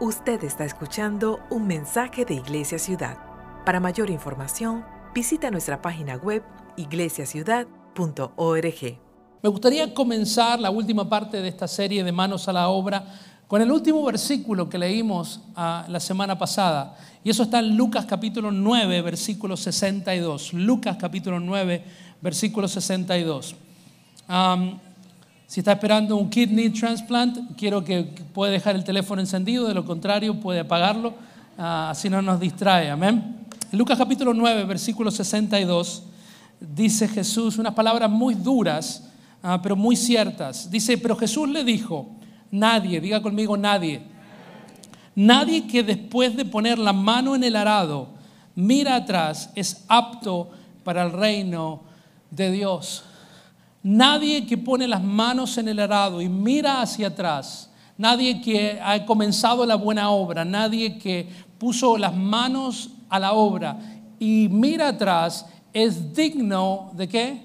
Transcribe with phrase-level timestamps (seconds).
[0.00, 3.18] Usted está escuchando un mensaje de Iglesia Ciudad.
[3.64, 6.44] Para mayor información, visita nuestra página web
[6.76, 8.98] iglesiaciudad.org.
[9.42, 13.06] Me gustaría comenzar la última parte de esta serie de Manos a la Obra
[13.48, 16.96] con el último versículo que leímos ah, la semana pasada.
[17.24, 20.52] Y eso está en Lucas capítulo 9, versículo 62.
[20.52, 21.84] Lucas capítulo 9,
[22.22, 23.56] versículo 62.
[25.48, 28.02] Si está esperando un kidney transplant, quiero que
[28.34, 31.14] pueda dejar el teléfono encendido, de lo contrario puede apagarlo,
[31.56, 32.90] ah, así no nos distrae.
[32.90, 33.46] Amén.
[33.72, 36.02] Lucas capítulo 9, versículo 62,
[36.60, 39.08] dice Jesús unas palabras muy duras,
[39.42, 40.70] ah, pero muy ciertas.
[40.70, 42.10] Dice, pero Jesús le dijo,
[42.50, 44.02] nadie, diga conmigo nadie,
[45.14, 48.10] nadie que después de poner la mano en el arado
[48.54, 50.50] mira atrás es apto
[50.84, 51.84] para el reino
[52.30, 53.04] de Dios.
[53.82, 59.04] Nadie que pone las manos en el arado y mira hacia atrás, nadie que ha
[59.06, 63.78] comenzado la buena obra, nadie que puso las manos a la obra
[64.18, 67.42] y mira atrás, es digno de qué?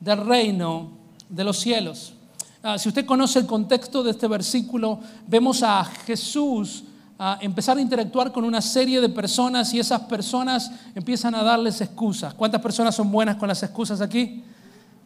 [0.00, 0.90] Del reino
[1.28, 2.14] de los cielos.
[2.62, 6.84] Ah, si usted conoce el contexto de este versículo, vemos a Jesús
[7.18, 11.80] a empezar a interactuar con una serie de personas y esas personas empiezan a darles
[11.80, 12.34] excusas.
[12.34, 14.44] ¿Cuántas personas son buenas con las excusas aquí?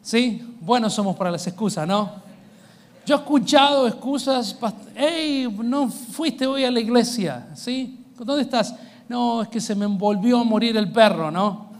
[0.06, 0.40] ¿Sí?
[0.60, 2.12] Buenos somos para las excusas, ¿no?
[3.04, 4.56] Yo he escuchado excusas,
[4.94, 8.04] hey, no fuiste hoy a la iglesia, ¿sí?
[8.16, 8.72] ¿Dónde estás?
[9.08, 11.70] No, es que se me envolvió a morir el perro, ¿no?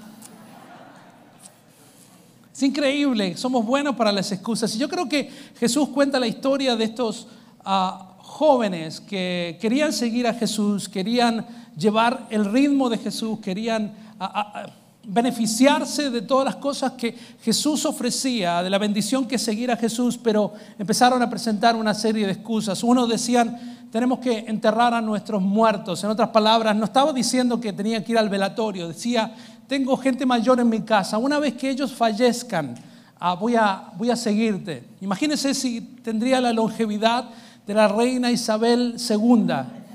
[2.53, 4.75] Es increíble, somos buenos para las excusas.
[4.75, 5.31] Y yo creo que
[5.61, 7.29] Jesús cuenta la historia de estos
[7.65, 11.47] ah, jóvenes que querían seguir a Jesús, querían
[11.77, 13.95] llevar el ritmo de Jesús, querían...
[14.19, 14.67] Ah, ah,
[15.07, 20.19] beneficiarse de todas las cosas que Jesús ofrecía, de la bendición que seguir a Jesús,
[20.19, 22.83] pero empezaron a presentar una serie de excusas.
[22.83, 26.03] Unos decían, tenemos que enterrar a nuestros muertos.
[26.03, 29.33] En otras palabras, no estaba diciendo que tenía que ir al velatorio, decía,
[29.69, 32.75] tengo gente mayor en mi casa, una vez que ellos fallezcan,
[33.21, 34.85] ah, voy, a, voy a seguirte.
[35.01, 37.31] Imagínense si tendría la longevidad
[37.65, 39.86] de la reina Isabel II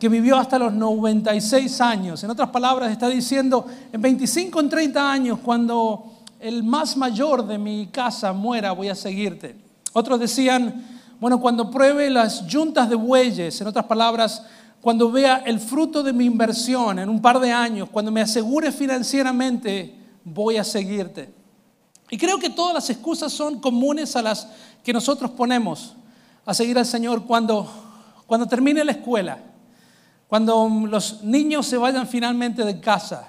[0.00, 2.24] que vivió hasta los 96 años.
[2.24, 7.58] En otras palabras, está diciendo, en 25, en 30 años, cuando el más mayor de
[7.58, 9.54] mi casa muera, voy a seguirte.
[9.92, 10.86] Otros decían,
[11.20, 14.42] bueno, cuando pruebe las yuntas de bueyes, en otras palabras,
[14.80, 18.72] cuando vea el fruto de mi inversión en un par de años, cuando me asegure
[18.72, 19.94] financieramente,
[20.24, 21.30] voy a seguirte.
[22.08, 24.48] Y creo que todas las excusas son comunes a las
[24.82, 25.94] que nosotros ponemos
[26.46, 27.70] a seguir al Señor cuando,
[28.26, 29.49] cuando termine la escuela
[30.30, 33.28] cuando los niños se vayan finalmente de casa,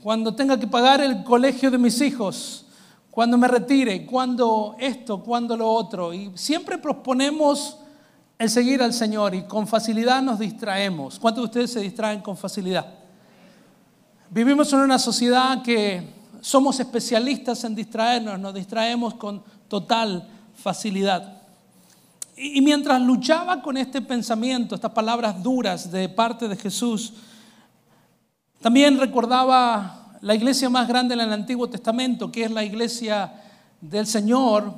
[0.00, 2.66] cuando tenga que pagar el colegio de mis hijos,
[3.10, 6.14] cuando me retire, cuando esto, cuando lo otro.
[6.14, 7.78] Y siempre proponemos
[8.38, 11.18] el seguir al Señor y con facilidad nos distraemos.
[11.18, 12.94] ¿Cuántos de ustedes se distraen con facilidad?
[14.30, 21.37] Vivimos en una sociedad que somos especialistas en distraernos, nos distraemos con total facilidad.
[22.40, 27.14] Y mientras luchaba con este pensamiento, estas palabras duras de parte de Jesús,
[28.60, 33.32] también recordaba la iglesia más grande en el Antiguo Testamento, que es la iglesia
[33.80, 34.72] del Señor,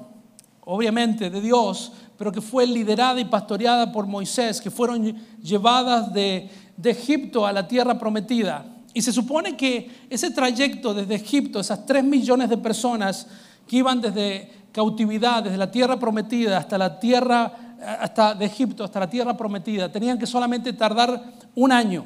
[0.63, 6.51] obviamente de Dios, pero que fue liderada y pastoreada por Moisés, que fueron llevadas de,
[6.83, 8.65] Egipto a la tierra prometida.
[8.95, 13.27] Y se supone que ese trayecto desde Egipto, esas tres millones de personas
[13.67, 19.01] que iban desde cautividad desde la tierra prometida hasta la tierra, hasta de Egipto, hasta
[19.01, 21.23] la tierra prometida, tenían que solamente tardar
[21.55, 22.05] un año.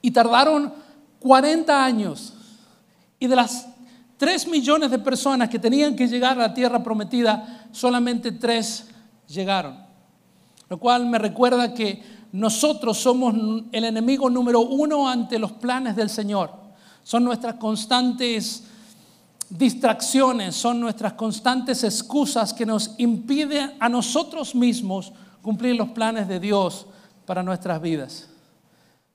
[0.00, 0.72] Y tardaron
[1.20, 2.34] 40 años.
[3.18, 3.68] Y de las
[4.16, 8.88] 3 millones de personas que tenían que llegar a la tierra prometida, solamente 3
[9.28, 9.78] llegaron.
[10.68, 12.02] Lo cual me recuerda que
[12.32, 13.34] nosotros somos
[13.72, 16.50] el enemigo número uno ante los planes del Señor.
[17.02, 18.64] Son nuestras constantes
[19.58, 25.12] distracciones, son nuestras constantes excusas que nos impiden a nosotros mismos
[25.42, 26.86] cumplir los planes de Dios
[27.26, 28.28] para nuestras vidas.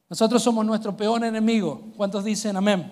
[0.09, 1.81] Nosotros somos nuestro peor enemigo.
[1.97, 2.91] ¿Cuántos dicen amén?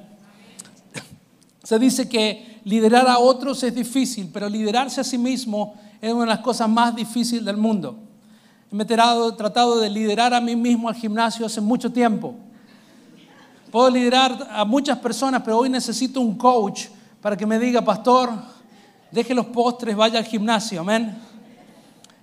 [1.64, 6.22] Se dice que liderar a otros es difícil, pero liderarse a sí mismo es una
[6.22, 8.00] de las cosas más difíciles del mundo.
[8.72, 12.34] Me he tratado de liderar a mí mismo al gimnasio hace mucho tiempo.
[13.72, 16.88] Puedo liderar a muchas personas, pero hoy necesito un coach
[17.26, 18.30] para que me diga, pastor,
[19.10, 21.18] deje los postres, vaya al gimnasio, amén.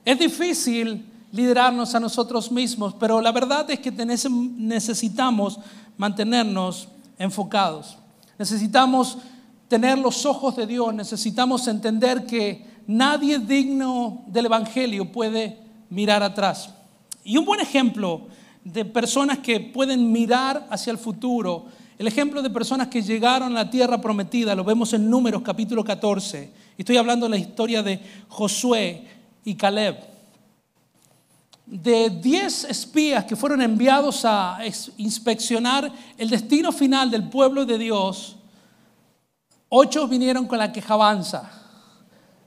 [0.04, 5.58] Es difícil liderarnos a nosotros mismos, pero la verdad es que necesitamos
[5.96, 6.86] mantenernos
[7.18, 7.98] enfocados.
[8.38, 9.18] Necesitamos
[9.66, 15.58] tener los ojos de Dios, necesitamos entender que nadie digno del Evangelio puede
[15.90, 16.70] mirar atrás.
[17.24, 18.28] Y un buen ejemplo
[18.62, 21.66] de personas que pueden mirar hacia el futuro,
[22.02, 25.84] el ejemplo de personas que llegaron a la tierra prometida, lo vemos en Números capítulo
[25.84, 26.52] 14.
[26.76, 29.06] Estoy hablando de la historia de Josué
[29.44, 29.98] y Caleb.
[31.64, 34.58] De 10 espías que fueron enviados a
[34.96, 38.34] inspeccionar el destino final del pueblo de Dios,
[39.68, 41.52] ocho vinieron con la quejabanza.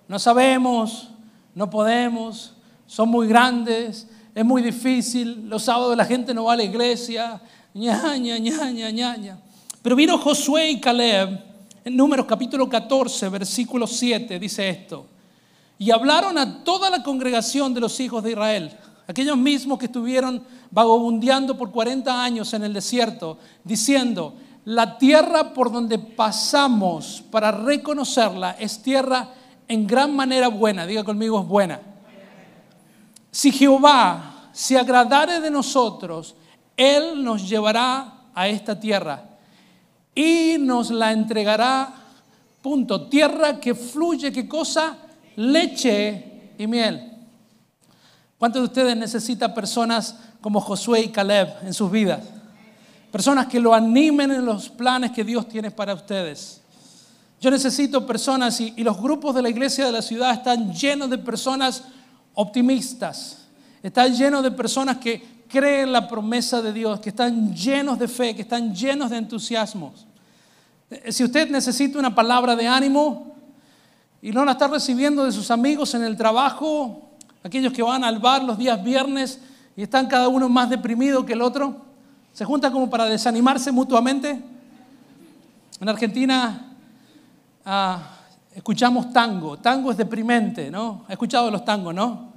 [0.10, 1.12] No sabemos,
[1.54, 2.56] no podemos,
[2.88, 7.42] son muy grandes, es muy difícil, los sábados la gente no va a la iglesia,
[7.76, 9.38] ña, ña, ña, ña, ña.
[9.84, 11.40] Pero vino Josué y Caleb,
[11.84, 15.06] en Números capítulo 14, versículo 7, dice esto,
[15.78, 18.76] y hablaron a toda la congregación de los hijos de Israel,
[19.08, 20.42] aquellos mismos que estuvieron
[20.72, 24.34] vagabundeando por 40 años en el desierto, diciendo,
[24.66, 29.30] la tierra por donde pasamos para reconocerla es tierra
[29.68, 31.80] en gran manera buena, diga conmigo es buena
[33.36, 36.36] si Jehová se agradare de nosotros,
[36.78, 39.24] Él nos llevará a esta tierra
[40.14, 41.94] y nos la entregará,
[42.62, 44.98] punto, tierra que fluye, ¿qué cosa?
[45.36, 47.12] Leche y miel.
[48.38, 52.22] ¿Cuántos de ustedes necesitan personas como Josué y Caleb en sus vidas?
[53.12, 56.62] Personas que lo animen en los planes que Dios tiene para ustedes.
[57.40, 61.10] Yo necesito personas y, y los grupos de la iglesia de la ciudad están llenos
[61.10, 61.84] de personas
[62.34, 63.46] optimistas.
[63.84, 68.36] Está lleno de personas que creen la promesa de Dios, que están llenos de fe,
[68.36, 69.94] que están llenos de entusiasmo.
[70.90, 73.36] Eh, si usted necesita una palabra de ánimo
[74.22, 77.12] y no la está recibiendo de sus amigos en el trabajo,
[77.44, 79.40] aquellos que van al bar los días viernes
[79.76, 81.86] y están cada uno más deprimido que el otro,
[82.34, 84.42] se juntan como para desanimarse mutuamente.
[85.80, 86.76] En Argentina
[87.66, 88.00] ah,
[88.54, 89.58] escuchamos tango.
[89.58, 91.06] Tango es deprimente, ¿no?
[91.08, 92.35] ¿Ha escuchado los tangos, no?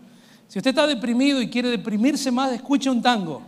[0.49, 3.43] Si usted está deprimido y quiere deprimirse más, escuche un tango.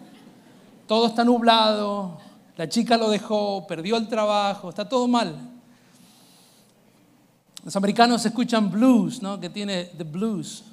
[0.87, 2.19] Todo está nublado,
[2.56, 5.35] la chica lo dejó, perdió el trabajo, está todo mal.
[7.64, 9.41] Los americanos escuchan blues, ¿no?
[9.41, 10.64] Que tiene the blues.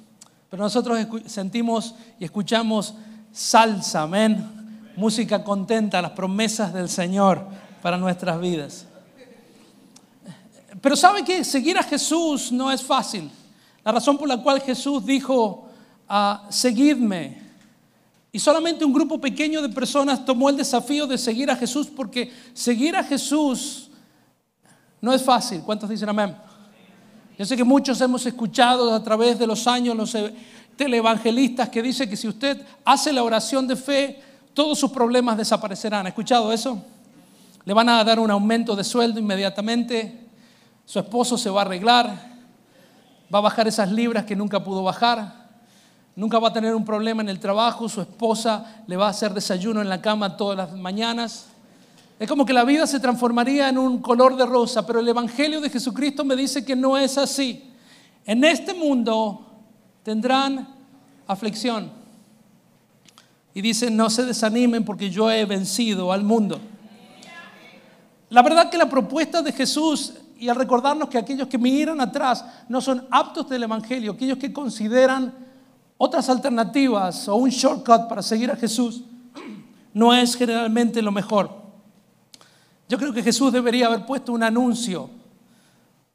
[0.50, 2.94] Pero nosotros sentimos y escuchamos
[3.32, 4.92] salsa, amén.
[4.96, 7.46] Música contenta, las promesas del Señor
[7.80, 8.84] para nuestras vidas.
[10.80, 13.30] Pero ¿sabe que seguir a Jesús no es fácil?
[13.84, 15.67] La razón por la cual Jesús dijo,
[16.08, 17.42] a seguidme.
[18.32, 22.32] Y solamente un grupo pequeño de personas tomó el desafío de seguir a Jesús porque
[22.52, 23.90] seguir a Jesús
[25.00, 25.62] no es fácil.
[25.62, 26.36] ¿Cuántos dicen amén?
[27.38, 30.34] Yo sé que muchos hemos escuchado a través de los años los e,
[30.76, 34.20] televangelistas que dicen que si usted hace la oración de fe,
[34.54, 36.06] todos sus problemas desaparecerán.
[36.06, 36.82] ¿Ha escuchado eso?
[37.64, 40.28] Le van a dar un aumento de sueldo inmediatamente
[40.88, 42.06] su esposo se va a arreglar,
[43.32, 45.47] va a bajar esas libras que nunca pudo bajar,
[46.18, 49.32] nunca va a tener un problema en el trabajo, su esposa le va a hacer
[49.32, 51.46] desayuno en la cama todas las mañanas.
[52.18, 55.60] Es como que la vida se transformaría en un color de rosa, pero el Evangelio
[55.60, 57.70] de Jesucristo me dice que no es así.
[58.26, 59.46] En este mundo
[60.02, 60.66] tendrán
[61.28, 61.88] aflicción.
[63.54, 66.58] Y dice, no se desanimen porque yo he vencido al mundo.
[68.30, 72.44] La verdad que la propuesta de Jesús y al recordarnos que aquellos que miran atrás
[72.68, 75.46] no son aptos del Evangelio, aquellos que consideran
[75.98, 79.02] otras alternativas o un shortcut para seguir a Jesús,
[79.92, 81.50] no es generalmente lo mejor.
[82.88, 85.10] Yo creo que Jesús debería haber puesto un anuncio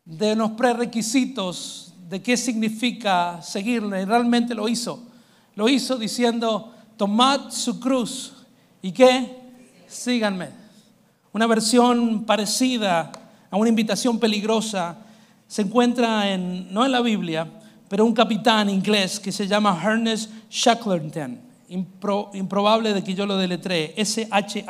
[0.06, 5.04] de los prerequisitos de qué significa seguirle, y realmente lo hizo.
[5.56, 8.34] Lo hizo diciendo, tomad su cruz
[8.82, 9.38] y qué,
[9.88, 10.50] síganme.
[11.32, 13.12] Una versión parecida
[13.50, 14.98] a una invitación peligrosa
[15.48, 17.48] se encuentra en, no en la Biblia,
[17.94, 21.40] pero un capitán inglés que se llama Ernest Shackleton.
[21.70, 23.94] improbable de que yo lo deletree.
[23.96, 24.64] S-H-A-C-A-L-T-N.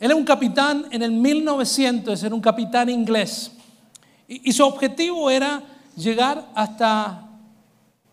[0.00, 3.52] Él es un capitán en el 1900, era un capitán inglés.
[4.26, 5.62] Y, y su objetivo era
[5.94, 7.22] llegar hasta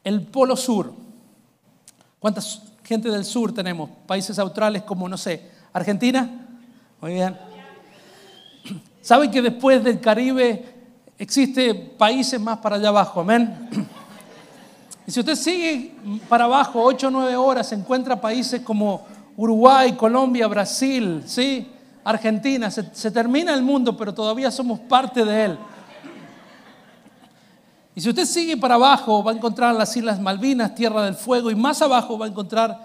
[0.04, 0.94] el Polo Sur.
[2.20, 2.42] ¿Cuánta
[2.84, 3.90] gente del sur tenemos?
[4.06, 6.30] Países australes como, no sé, Argentina.
[7.02, 7.36] Muy bien.
[9.02, 10.73] ¿Saben que después del Caribe
[11.24, 13.22] existe países más para allá abajo?
[13.22, 13.70] Amén.
[15.06, 15.96] Y si usted sigue
[16.30, 21.68] para abajo, 8 o 9 horas, se encuentra países como Uruguay, Colombia, Brasil, ¿sí?
[22.04, 22.72] Argentina.
[22.72, 25.58] Se, se termina el mundo, pero todavía somos parte de él.
[27.96, 31.52] Y si usted sigue para abajo, va a encontrar las Islas Malvinas, Tierra del Fuego,
[31.52, 32.80] y más abajo va a encontrar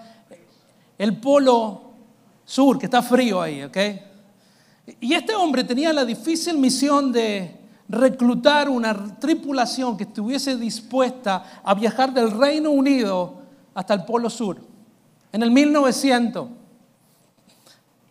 [0.97, 1.81] el Polo
[2.45, 3.77] Sur, que está frío ahí, ¿ok?
[4.99, 7.58] Y este hombre tenía la difícil misión de
[7.89, 13.39] reclutar una tripulación que estuviese dispuesta a viajar del Reino Unido
[13.73, 14.59] hasta el Polo Sur.
[15.31, 16.47] En el 1900,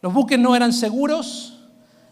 [0.02, 1.60] los buques no eran seguros,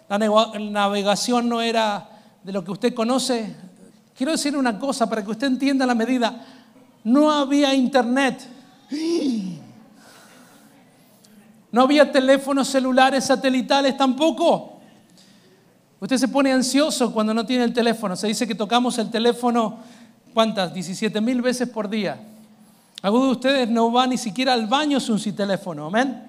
[0.09, 2.09] la navegación no era
[2.43, 3.55] de lo que usted conoce.
[4.17, 6.47] Quiero decir una cosa para que usted entienda la medida.
[7.03, 8.49] No había internet.
[11.73, 14.76] No había teléfonos celulares satelitales tampoco.
[16.07, 18.15] Usted se pone ansioso cuando no tiene el teléfono.
[18.15, 19.79] Se dice que tocamos el teléfono,
[20.33, 20.73] ¿cuántas?
[20.73, 22.17] 17 mil veces por día.
[23.03, 25.87] Algunos de ustedes no van ni siquiera al baño sin teléfono.
[25.87, 26.23] Amén.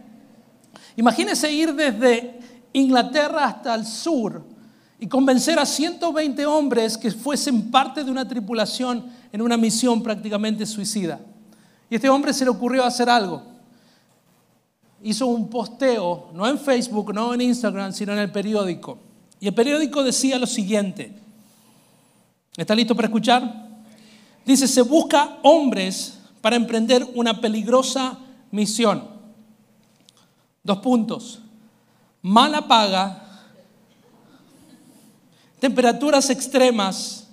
[0.96, 2.39] Imagínese ir desde
[2.74, 4.43] Inglaterra hasta el sur
[5.00, 10.65] y convencer a 120 hombres que fuesen parte de una tripulación en una misión prácticamente
[10.65, 11.19] suicida.
[11.88, 13.43] Y este hombre se le ocurrió hacer algo.
[15.03, 19.05] Hizo un posteo, no en Facebook, no en Instagram, sino en el periódico.
[19.39, 21.13] Y el periódico decía lo siguiente.
[22.56, 23.67] ¿Está listo para escuchar?
[24.46, 28.17] Dice, se busca hombres para emprender una peligrosa
[28.51, 29.08] misión.
[30.63, 31.39] Dos puntos.
[32.22, 33.24] Mala paga,
[35.60, 37.27] temperaturas extremas,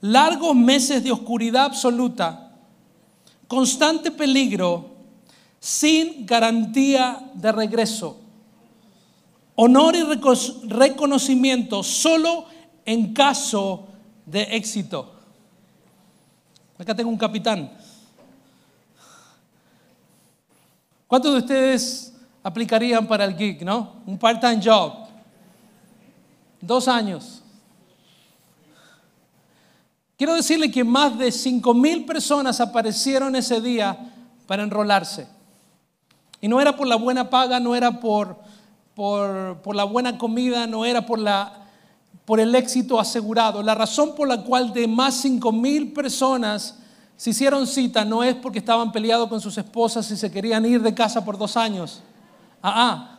[0.00, 2.52] largos meses de oscuridad absoluta,
[3.48, 4.90] constante peligro,
[5.58, 8.18] sin garantía de regreso.
[9.56, 10.04] Honor y
[10.68, 12.46] reconocimiento solo
[12.84, 13.86] en caso
[14.26, 15.12] de éxito.
[16.78, 17.70] Acá tengo un capitán.
[21.06, 23.96] ¿Cuántos de ustedes aplicarían para el gig, no?
[24.06, 25.08] Un part-time job.
[26.60, 27.42] Dos años.
[30.16, 34.12] Quiero decirle que más de cinco mil personas aparecieron ese día
[34.46, 35.26] para enrolarse.
[36.40, 38.38] Y no era por la buena paga, no era por
[39.00, 41.64] por, la buena comida, no era por, la,
[42.26, 43.62] por el éxito asegurado.
[43.62, 46.76] La razón por la cual de más cinco mil personas
[47.16, 50.82] se hicieron cita no es porque estaban peleados con sus esposas y se querían ir
[50.82, 52.02] de casa por dos años.
[52.60, 53.18] Ah, ah.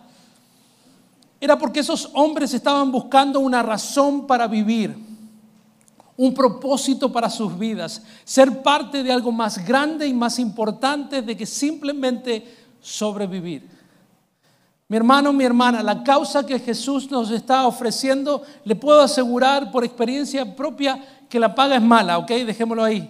[1.39, 4.95] Era porque esos hombres estaban buscando una razón para vivir,
[6.15, 11.35] un propósito para sus vidas, ser parte de algo más grande y más importante de
[11.35, 13.80] que simplemente sobrevivir.
[14.91, 19.85] Mi hermano, mi hermana, la causa que Jesús nos está ofreciendo, le puedo asegurar por
[19.85, 22.29] experiencia propia que la paga es mala, ¿ok?
[22.29, 23.09] Dejémoslo ahí.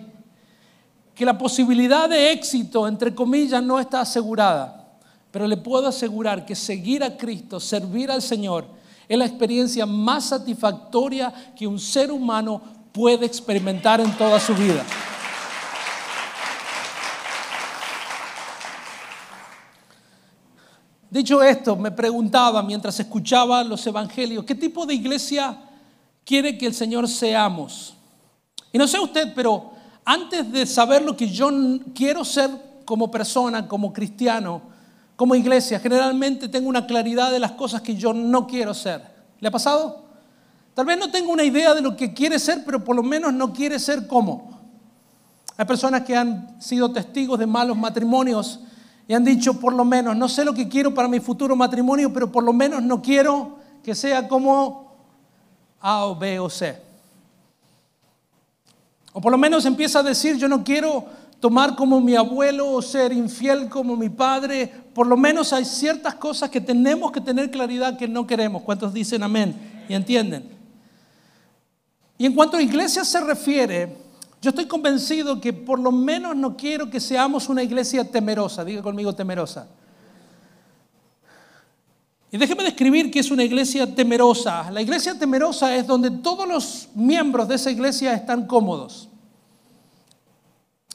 [1.15, 4.91] Que la posibilidad de éxito, entre comillas, no está asegurada.
[5.31, 8.67] Pero le puedo asegurar que seguir a Cristo, servir al Señor,
[9.09, 12.61] es la experiencia más satisfactoria que un ser humano
[12.91, 14.85] puede experimentar en toda su vida.
[21.11, 25.57] Dicho esto, me preguntaba mientras escuchaba los evangelios, ¿qué tipo de iglesia
[26.23, 27.95] quiere que el Señor seamos?
[28.71, 29.71] Y no sé usted, pero
[30.05, 31.49] antes de saber lo que yo
[31.93, 32.49] quiero ser
[32.85, 34.61] como persona, como cristiano,
[35.17, 39.03] como iglesia, generalmente tengo una claridad de las cosas que yo no quiero ser.
[39.41, 40.05] ¿Le ha pasado?
[40.73, 43.33] Tal vez no tengo una idea de lo que quiere ser, pero por lo menos
[43.33, 44.61] no quiere ser como.
[45.57, 48.61] Hay personas que han sido testigos de malos matrimonios
[49.11, 52.13] y han dicho, por lo menos, no sé lo que quiero para mi futuro matrimonio,
[52.13, 54.95] pero por lo menos no quiero que sea como
[55.81, 56.81] A o B o C.
[59.11, 61.03] O por lo menos empieza a decir, yo no quiero
[61.41, 64.73] tomar como mi abuelo o ser infiel como mi padre.
[64.93, 68.61] Por lo menos hay ciertas cosas que tenemos que tener claridad que no queremos.
[68.61, 70.49] ¿Cuántos dicen amén y entienden?
[72.17, 73.93] Y en cuanto a iglesia se refiere,
[74.41, 78.65] yo estoy convencido que por lo menos no quiero que seamos una iglesia temerosa.
[78.65, 79.67] Diga conmigo temerosa.
[82.31, 84.71] Y déjeme describir qué es una iglesia temerosa.
[84.71, 89.09] La iglesia temerosa es donde todos los miembros de esa iglesia están cómodos.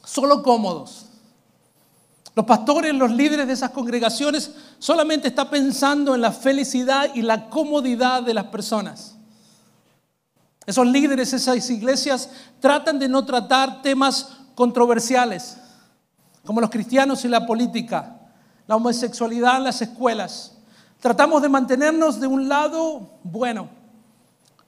[0.05, 1.07] Solo cómodos.
[2.35, 7.49] Los pastores, los líderes de esas congregaciones solamente están pensando en la felicidad y la
[7.49, 9.15] comodidad de las personas.
[10.66, 15.56] Esos líderes, esas iglesias tratan de no tratar temas controversiales,
[16.44, 18.16] como los cristianos y la política,
[18.66, 20.56] la homosexualidad en las escuelas.
[21.00, 23.68] Tratamos de mantenernos de un lado bueno.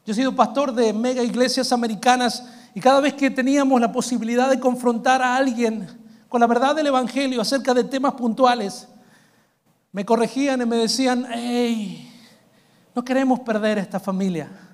[0.06, 4.48] Yo he sido pastor de mega iglesias americanas y cada vez que teníamos la posibilidad
[4.48, 5.88] de confrontar a alguien
[6.28, 8.86] con la verdad del Evangelio acerca de temas puntuales,
[9.90, 12.08] me corregían y me decían, hey,
[12.94, 14.67] no queremos perder esta familia.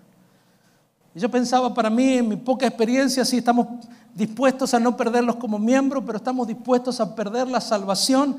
[1.15, 3.69] Yo pensaba para mí, en mi poca experiencia, sí estamos
[4.15, 8.37] dispuestos a no perderlos como miembros, pero estamos dispuestos a perder la salvación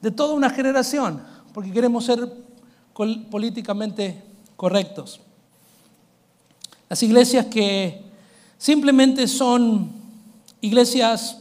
[0.00, 1.20] de toda una generación,
[1.52, 2.32] porque queremos ser
[3.30, 4.22] políticamente
[4.56, 5.20] correctos.
[6.88, 8.04] Las iglesias que
[8.56, 9.90] simplemente son
[10.60, 11.38] iglesias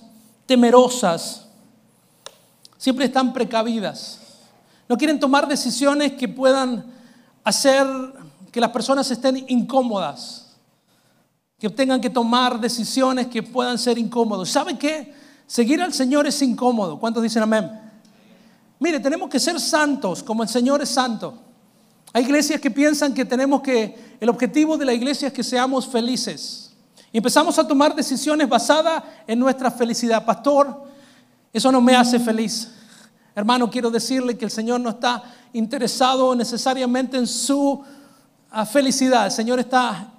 [0.48, 1.46] temerosas,
[2.78, 4.20] siempre están precavidas.
[4.90, 6.86] No quieren tomar decisiones que puedan
[7.44, 7.86] hacer
[8.52, 10.41] que las personas estén incómodas,
[11.62, 14.50] que tengan que tomar decisiones que puedan ser incómodos.
[14.50, 15.14] ¿Sabe qué?
[15.46, 17.00] Seguir al Señor es incómodo.
[17.00, 17.70] ¿Cuántos dicen amén?
[18.80, 21.36] Mire, tenemos que ser santos como el Señor es santo.
[22.14, 25.88] Hay iglesias que piensan que tenemos que, el objetivo de la iglesia es que seamos
[25.88, 26.72] felices.
[27.12, 30.26] Y empezamos a tomar decisiones basadas en nuestra felicidad.
[30.26, 30.86] Pastor,
[31.54, 32.72] eso no me hace feliz.
[33.36, 35.22] Hermano, quiero decirle que el Señor no está
[35.54, 37.84] interesado necesariamente en su
[38.50, 39.28] ah, felicidad.
[39.28, 40.14] El Señor está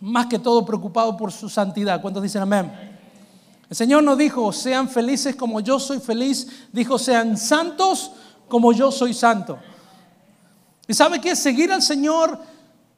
[0.00, 2.00] más que todo preocupado por su santidad.
[2.00, 2.72] ¿Cuántos dicen amén?
[3.68, 6.68] El Señor no dijo, sean felices como yo soy feliz.
[6.72, 8.12] Dijo, sean santos
[8.48, 9.58] como yo soy santo.
[10.86, 11.34] ¿Y sabe qué?
[11.34, 12.38] Seguir al Señor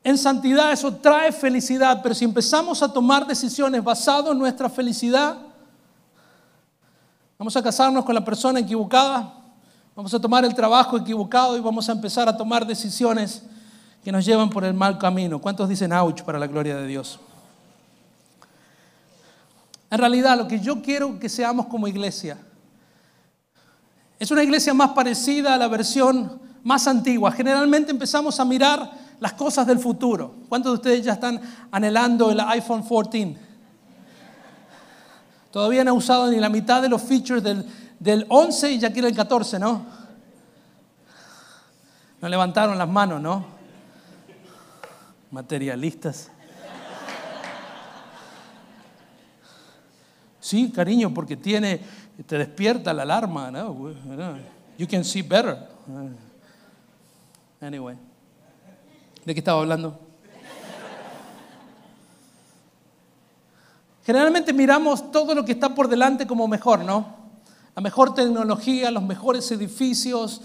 [0.04, 2.00] en santidad, eso trae felicidad.
[2.02, 5.38] Pero si empezamos a tomar decisiones basadas en nuestra felicidad,
[7.38, 9.34] vamos a casarnos con la persona equivocada,
[9.98, 13.42] Vamos a tomar el trabajo equivocado y vamos a empezar a tomar decisiones
[14.08, 15.38] que nos llevan por el mal camino.
[15.38, 17.20] ¿Cuántos dicen ouch para la gloria de Dios?
[19.90, 22.38] En realidad lo que yo quiero que seamos como iglesia
[24.18, 27.32] es una iglesia más parecida a la versión más antigua.
[27.32, 30.36] Generalmente empezamos a mirar las cosas del futuro.
[30.48, 31.38] ¿Cuántos de ustedes ya están
[31.70, 33.36] anhelando el iPhone 14?
[35.50, 37.62] Todavía no han usado ni la mitad de los features del,
[37.98, 39.84] del 11 y ya quiere el 14, ¿no?
[42.22, 43.57] No levantaron las manos, ¿no?
[45.30, 46.30] Materialistas.
[50.40, 51.80] Sí, cariño, porque tiene,
[52.26, 53.76] te despierta la alarma, ¿no?
[54.78, 55.68] You can see better.
[57.60, 57.96] Anyway,
[59.24, 59.98] ¿de qué estaba hablando?
[64.04, 67.18] Generalmente miramos todo lo que está por delante como mejor, ¿no?
[67.78, 70.40] la mejor tecnología, los mejores edificios,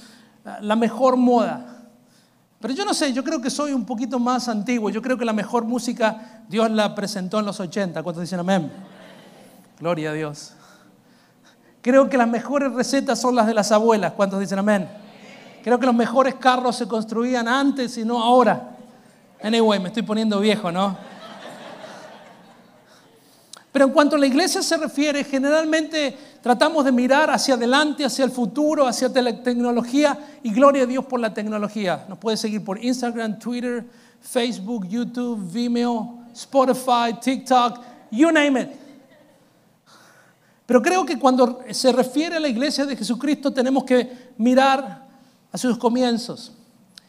[0.61, 1.72] la mejor moda.
[2.63, 4.89] Pero yo no sé, yo creo que soy un poquito más antiguo.
[4.89, 8.01] Yo creo que la mejor música Dios la presentó en los 80.
[8.01, 8.71] ¿Cuántos dicen amén?
[9.81, 10.53] Gloria a Dios.
[11.81, 14.13] Creo que las mejores recetas son las de las abuelas.
[14.13, 14.87] ¿Cuántos dicen amén?
[15.61, 18.77] Creo que los mejores carros se construían antes y no ahora.
[19.43, 20.97] Anyway, me estoy poniendo viejo, ¿no?
[23.73, 28.25] Pero en cuanto a la iglesia se refiere, generalmente tratamos de mirar hacia adelante, hacia
[28.25, 32.05] el futuro, hacia la tecnología y gloria a Dios por la tecnología.
[32.09, 33.87] Nos puede seguir por Instagram, Twitter,
[34.19, 37.79] Facebook, YouTube, Vimeo, Spotify, TikTok,
[38.11, 38.69] you name it.
[40.65, 45.07] Pero creo que cuando se refiere a la iglesia de Jesucristo tenemos que mirar
[45.49, 46.51] a sus comienzos.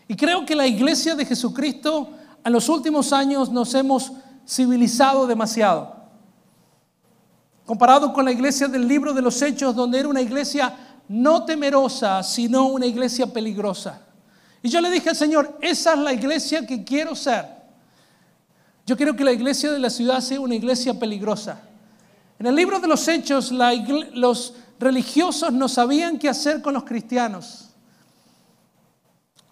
[0.07, 2.11] Y creo que la iglesia de Jesucristo
[2.44, 4.12] en los últimos años nos hemos
[4.47, 6.04] civilizado demasiado
[7.66, 10.74] comparado con la iglesia del libro de los Hechos, donde era una iglesia
[11.09, 14.00] no temerosa, sino una iglesia peligrosa.
[14.62, 17.46] Y yo le dije al Señor, esa es la iglesia que quiero ser.
[18.87, 21.61] Yo quiero que la iglesia de la ciudad sea una iglesia peligrosa.
[22.38, 27.70] En el libro de los Hechos, los religiosos no sabían qué hacer con los cristianos.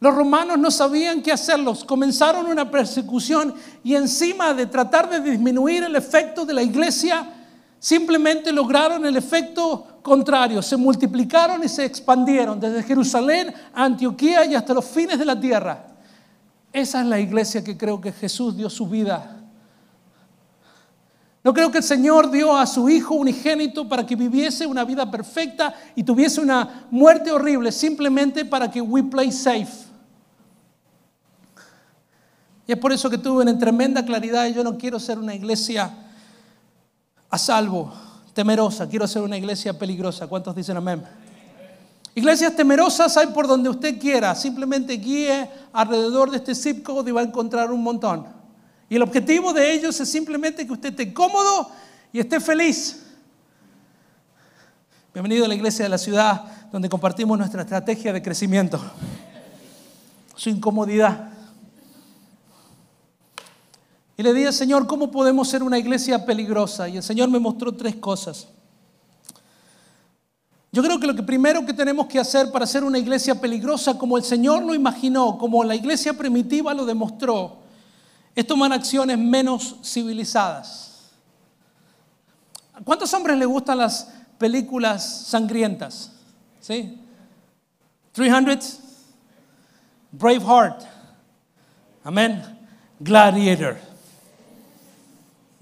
[0.01, 1.85] Los romanos no sabían qué hacerlos.
[1.85, 7.25] Comenzaron una persecución y encima de tratar de disminuir el efecto de la iglesia,
[7.83, 14.55] simplemente lograron el efecto contrario, se multiplicaron y se expandieron desde Jerusalén a Antioquía y
[14.55, 15.89] hasta los fines de la tierra.
[16.73, 19.37] Esa es la iglesia que creo que Jesús dio su vida.
[21.43, 25.11] No creo que el Señor dio a su Hijo unigénito para que viviese una vida
[25.11, 29.89] perfecta y tuviese una muerte horrible, simplemente para que we play safe.
[32.65, 35.93] Y es por eso que tuve una tremenda claridad yo no quiero ser una iglesia
[37.33, 37.91] a salvo,
[38.35, 38.87] temerosa.
[38.87, 40.27] Quiero ser una iglesia peligrosa.
[40.27, 41.03] ¿Cuántos dicen amén?
[42.15, 44.35] Iglesias temerosas hay por donde usted quiera.
[44.35, 48.27] Simplemente guíe alrededor de este zip code y va a encontrar un montón.
[48.91, 51.71] Y el objetivo de ellos es simplemente que usted esté cómodo
[52.13, 53.03] y esté feliz.
[55.15, 58.79] Bienvenido a la iglesia de la ciudad donde compartimos nuestra estrategia de crecimiento.
[60.37, 61.32] Su incomodidad.
[64.17, 66.89] Y le dije, Señor, ¿cómo podemos ser una iglesia peligrosa?
[66.89, 68.49] Y el Señor me mostró tres cosas.
[70.71, 73.99] Yo creo que lo que primero que tenemos que hacer para ser una iglesia peligrosa,
[73.99, 77.59] como el Señor lo imaginó, como la iglesia primitiva lo demostró,
[78.35, 81.11] es tomar acciones menos civilizadas.
[82.85, 86.13] ¿Cuántos hombres les gustan las películas sangrientas?
[86.61, 86.99] ¿Sí?
[88.13, 88.79] 300,
[90.11, 90.83] Braveheart,
[92.05, 92.43] amén,
[92.99, 93.92] Gladiator.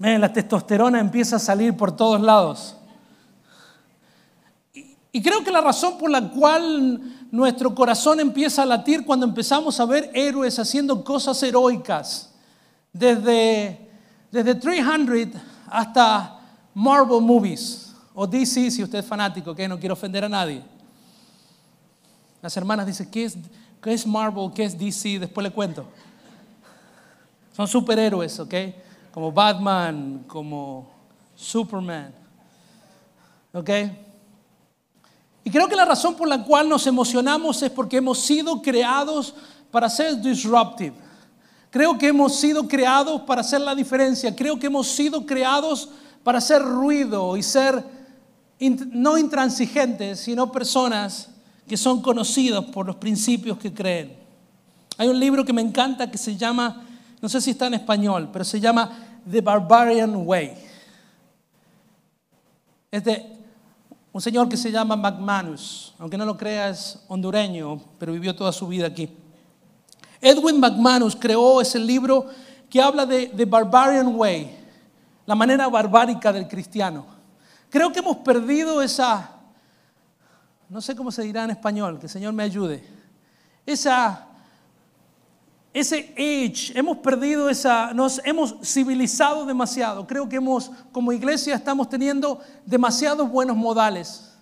[0.01, 2.75] La testosterona empieza a salir por todos lados.
[5.11, 9.79] Y creo que la razón por la cual nuestro corazón empieza a latir cuando empezamos
[9.79, 12.33] a ver héroes haciendo cosas heroicas,
[12.93, 13.89] desde,
[14.31, 16.39] desde 300 hasta
[16.73, 20.63] Marvel Movies, o DC si usted es fanático, que no quiero ofender a nadie.
[22.41, 23.37] Las hermanas dicen, ¿qué es,
[23.81, 24.51] ¿qué es Marvel?
[24.53, 25.19] ¿Qué es DC?
[25.19, 25.85] Después le cuento.
[27.55, 28.53] Son superhéroes, ¿ok?
[29.13, 30.89] Como Batman, como
[31.35, 32.13] Superman.
[33.53, 33.69] ¿Ok?
[35.43, 39.33] Y creo que la razón por la cual nos emocionamos es porque hemos sido creados
[39.71, 40.93] para ser disruptive.
[41.71, 44.35] Creo que hemos sido creados para hacer la diferencia.
[44.35, 45.89] Creo que hemos sido creados
[46.23, 47.83] para hacer ruido y ser
[48.91, 51.29] no intransigentes, sino personas
[51.67, 54.15] que son conocidas por los principios que creen.
[54.97, 56.85] Hay un libro que me encanta que se llama,
[57.21, 58.89] no sé si está en español, pero se llama
[59.29, 60.53] The Barbarian Way.
[62.89, 63.37] Es de
[64.11, 68.51] un señor que se llama McManus, aunque no lo crea es hondureño, pero vivió toda
[68.51, 69.09] su vida aquí.
[70.19, 72.27] Edwin McManus creó ese libro
[72.69, 74.57] que habla de The Barbarian Way,
[75.25, 77.05] la manera barbárica del cristiano.
[77.69, 79.31] Creo que hemos perdido esa,
[80.69, 82.83] no sé cómo se dirá en español, que el Señor me ayude,
[83.65, 84.27] esa
[85.73, 90.05] ese age, hemos perdido esa, nos hemos civilizado demasiado.
[90.05, 94.33] Creo que hemos, como iglesia, estamos teniendo demasiados buenos modales.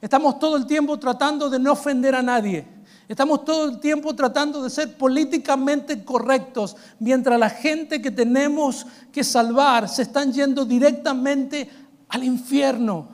[0.00, 2.66] Estamos todo el tiempo tratando de no ofender a nadie.
[3.06, 9.24] Estamos todo el tiempo tratando de ser políticamente correctos, mientras la gente que tenemos que
[9.24, 11.68] salvar se están yendo directamente
[12.08, 13.08] al infierno.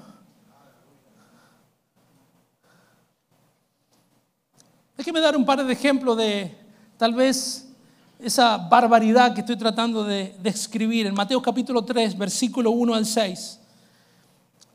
[4.97, 6.64] Déjeme dar un par de ejemplos de
[6.97, 7.69] tal vez
[8.19, 11.07] esa barbaridad que estoy tratando de describir.
[11.07, 13.61] En Mateo capítulo 3, versículo 1 al 6.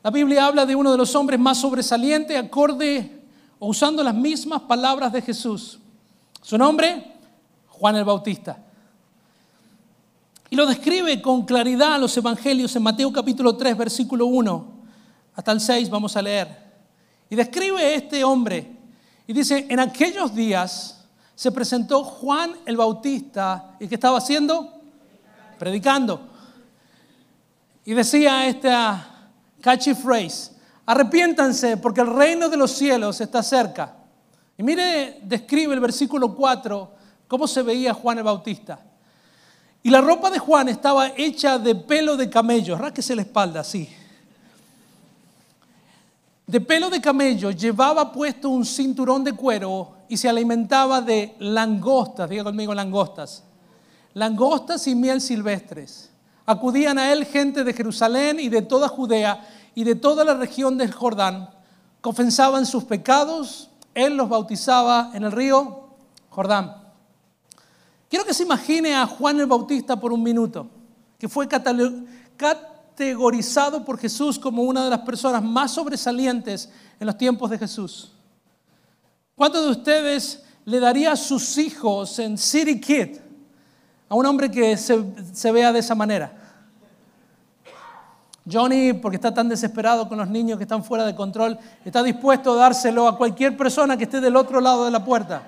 [0.02, 3.22] La Biblia habla de uno de los hombres más sobresalientes, acorde
[3.58, 5.78] o usando las mismas palabras de Jesús.
[6.42, 7.12] Su nombre,
[7.68, 8.58] Juan el Bautista.
[10.48, 14.80] Y lo describe con claridad los evangelios en Mateo capítulo 3, versículo 1
[15.34, 16.48] hasta el 6, vamos a leer.
[17.30, 18.76] Y describe este hombre
[19.26, 20.99] y dice, en aquellos días
[21.40, 24.74] se presentó Juan el Bautista y ¿qué estaba haciendo?
[25.58, 26.20] Predicando.
[27.82, 29.30] Y decía esta
[29.62, 30.52] catchy phrase,
[30.84, 33.96] arrepiéntanse porque el reino de los cielos está cerca.
[34.58, 36.92] Y mire, describe el versículo 4
[37.26, 38.78] cómo se veía Juan el Bautista.
[39.82, 43.88] Y la ropa de Juan estaba hecha de pelo de camello, ráquese la espalda así.
[46.46, 52.28] De pelo de camello llevaba puesto un cinturón de cuero y se alimentaba de langostas,
[52.28, 53.44] diga conmigo langostas,
[54.12, 56.10] langostas y miel silvestres.
[56.44, 60.76] Acudían a él gente de Jerusalén y de toda Judea y de toda la región
[60.76, 61.50] del Jordán,
[62.00, 65.90] confesaban sus pecados, él los bautizaba en el río
[66.28, 66.74] Jordán.
[68.08, 70.66] Quiero que se imagine a Juan el Bautista por un minuto,
[71.20, 71.46] que fue
[72.36, 76.68] categorizado por Jesús como una de las personas más sobresalientes
[76.98, 78.16] en los tiempos de Jesús.
[79.40, 83.16] ¿Cuántos de ustedes le daría sus hijos en City Kid
[84.06, 86.30] a un hombre que se, vea de esa manera?
[88.44, 92.52] Johnny, porque está tan desesperado con los niños que están fuera de control, está dispuesto
[92.52, 95.42] a dárselo a cualquier persona que esté del otro lado de la puerta.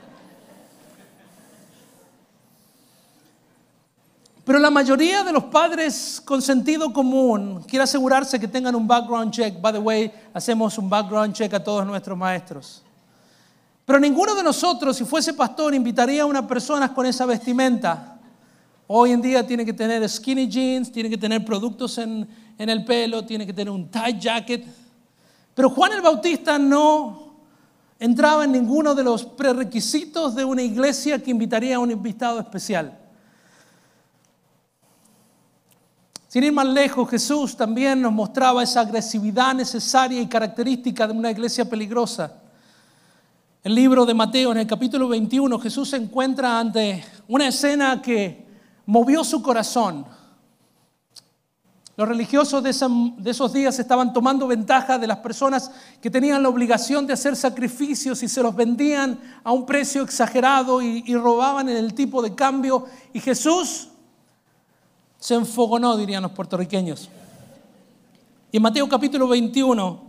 [4.42, 9.32] Pero la mayoría de los padres con sentido común quiere asegurarse que tengan un background
[9.32, 9.60] check.
[9.60, 12.82] By the way, hacemos un background check a todos nuestros maestros.
[13.84, 18.20] Pero ninguno de nosotros, si fuese pastor, invitaría a una persona con esa vestimenta.
[18.86, 23.24] Hoy en día tiene que tener skinny jeans, tiene que tener productos en, el pelo,
[23.24, 24.64] tiene que tener un tight jacket.
[25.54, 27.32] Pero Juan el Bautista no
[27.98, 32.98] entraba en ninguno de los prerequisitos de una iglesia que invitaría a un invitado especial.
[36.28, 41.30] Sin ir más lejos, Jesús también nos mostraba esa agresividad necesaria y característica de una
[41.30, 42.41] iglesia peligrosa.
[43.64, 48.44] El libro de Mateo, en el capítulo 21, Jesús se encuentra ante una escena que
[48.86, 50.04] movió su corazón.
[51.96, 52.70] Los religiosos de,
[53.30, 55.70] esos días estaban tomando ventaja de las personas
[56.00, 60.82] que tenían la obligación de hacer sacrificios y se los vendían a un precio exagerado
[60.82, 62.86] y, robaban en el tipo de cambio.
[63.12, 63.90] Y Jesús
[65.20, 67.08] se enfogonó, dirían los puertorriqueños.
[68.50, 70.02] Y en Mateo capítulo 21,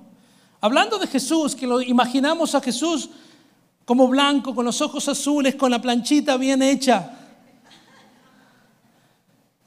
[0.59, 3.11] hablando de Jesús, que lo imaginamos a Jesús
[3.85, 7.11] como blanco, con los ojos azules, con la planchita bien hecha,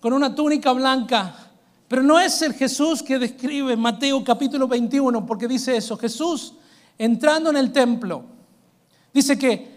[0.00, 1.34] con una túnica blanca,
[1.88, 5.96] Pero no es el Jesús que describe Mateo capítulo 21, porque dice eso.
[5.96, 6.54] Jesús
[6.98, 8.24] entrando en el templo,
[9.12, 9.76] dice que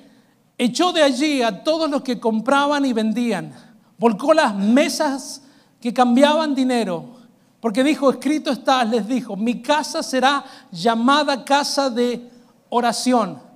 [0.58, 3.54] echó de allí a todos los que compraban y vendían,
[3.98, 5.44] volcó las mesas
[5.82, 7.18] que cambiaban dinero,
[7.60, 12.30] porque dijo, escrito está, les dijo, mi casa será llamada casa de
[12.70, 13.49] oración,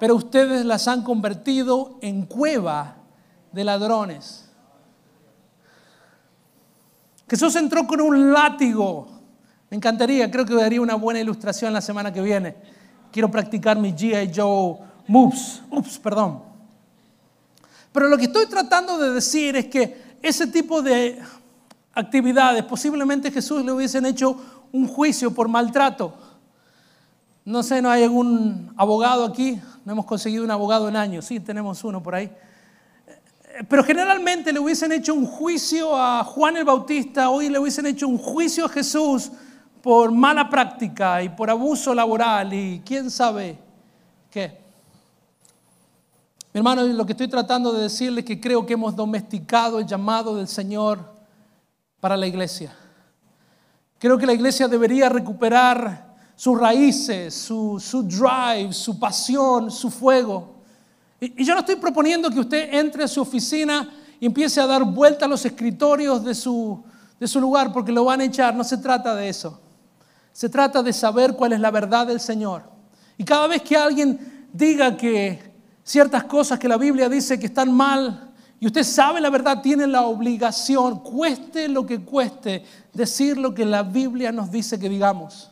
[0.00, 2.96] pero ustedes las han convertido en cueva
[3.52, 4.48] de ladrones.
[7.28, 9.06] Jesús entró con un látigo.
[9.68, 12.56] Me encantaría, creo que daría una buena ilustración la semana que viene.
[13.12, 14.32] Quiero practicar mi G.I.
[14.34, 15.60] Joe moves.
[15.70, 16.42] Ups, perdón.
[17.92, 21.20] Pero lo que estoy tratando de decir es que ese tipo de
[21.92, 24.34] actividades, posiblemente Jesús le hubiesen hecho
[24.72, 26.14] un juicio por maltrato.
[27.44, 29.60] No sé, ¿no hay algún abogado aquí?
[29.90, 32.30] No hemos conseguido un abogado en años, sí, tenemos uno por ahí.
[33.68, 38.06] Pero generalmente le hubiesen hecho un juicio a Juan el Bautista, hoy le hubiesen hecho
[38.06, 39.32] un juicio a Jesús
[39.82, 43.58] por mala práctica y por abuso laboral y quién sabe
[44.30, 44.60] qué.
[46.52, 49.86] Mi hermano, lo que estoy tratando de decirles es que creo que hemos domesticado el
[49.86, 51.00] llamado del Señor
[51.98, 52.72] para la iglesia.
[53.98, 56.09] Creo que la iglesia debería recuperar
[56.40, 60.54] sus raíces, su, drive, su pasión, su fuego.
[61.20, 63.86] Y, yo no estoy proponiendo que usted entre a su oficina
[64.18, 66.82] y empiece a dar vuelta a los escritorios de su,
[67.18, 68.54] de su lugar porque lo van a echar.
[68.54, 69.60] No se trata de eso.
[70.32, 72.62] Se trata de saber cuál es la verdad del Señor.
[73.18, 75.42] Y cada vez que alguien diga que
[75.84, 79.86] ciertas cosas que la Biblia dice que están mal, y usted sabe la verdad, tiene
[79.86, 85.50] la obligación, cueste lo que cueste, decir lo que la Biblia nos dice que digamos.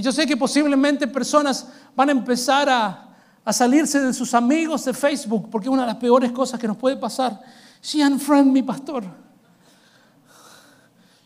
[0.00, 3.06] Y yo sé que posiblemente personas van a empezar a,
[3.52, 6.78] salirse de sus amigos de Facebook, porque es una de las peores cosas que nos
[6.78, 7.38] puede pasar.
[7.82, 9.04] She unfriend mi pastor.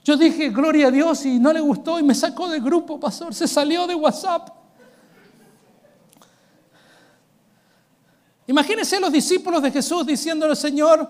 [0.03, 3.33] Yo dije, gloria a Dios, y no le gustó y me sacó del grupo, pastor.
[3.33, 4.49] Se salió de WhatsApp.
[8.49, 11.09] Imagínense los discípulos de Jesús diciéndole, Señor,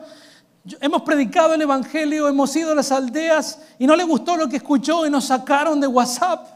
[0.82, 4.56] hemos predicado el Evangelio, hemos ido a las aldeas y no le gustó lo que
[4.56, 6.53] escuchó y nos sacaron de WhatsApp.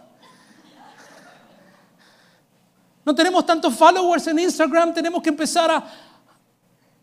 [3.09, 5.83] No tenemos tantos followers en Instagram, tenemos que empezar a,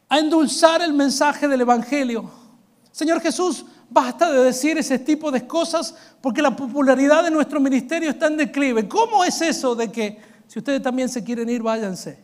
[0.07, 2.29] a endulzar el mensaje del Evangelio.
[2.91, 8.11] Señor Jesús, basta de decir ese tipo de cosas porque la popularidad de nuestro ministerio
[8.11, 8.87] está en declive.
[8.87, 12.23] ¿Cómo es eso de que si ustedes también se quieren ir, váyanse?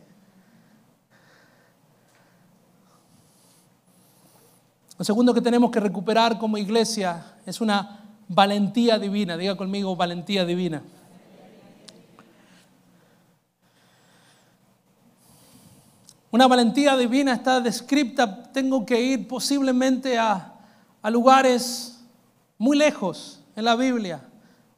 [4.96, 9.36] Lo segundo que tenemos que recuperar como iglesia es una valentía divina.
[9.36, 10.84] Diga conmigo, valentía divina.
[16.32, 20.54] Una valentía divina está descrita, tengo que ir posiblemente a,
[21.02, 22.00] a lugares
[22.56, 24.22] muy lejos en la Biblia,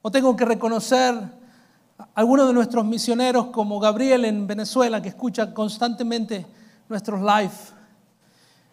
[0.03, 5.55] o tengo que reconocer a algunos de nuestros misioneros como Gabriel en Venezuela, que escucha
[5.55, 6.45] constantemente
[6.89, 7.55] nuestros live.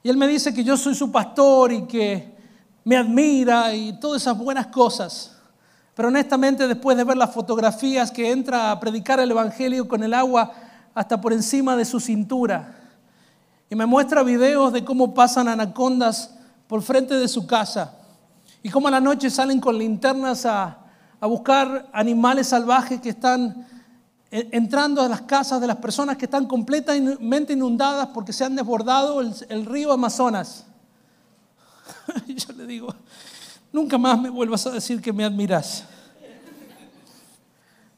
[0.02, 2.36] Y él me dice que yo soy su pastor y que
[2.84, 5.38] me admira y todas esas buenas cosas.
[5.94, 10.15] Pero honestamente, después de ver las fotografías que entra a predicar el Evangelio con el
[10.15, 10.52] agua
[10.93, 12.75] hasta por encima de su cintura.
[13.69, 16.36] Y me muestra videos de cómo pasan anacondas
[16.67, 17.93] por frente de su casa.
[18.63, 20.77] Y cómo a la noche salen con linternas a,
[21.19, 23.67] a buscar animales salvajes que están
[24.32, 29.19] entrando a las casas de las personas que están completamente inundadas porque se han desbordado
[29.19, 30.65] el, el río Amazonas.
[32.27, 32.93] Y yo le digo,
[33.71, 35.84] nunca más me vuelvas a decir que me admiras.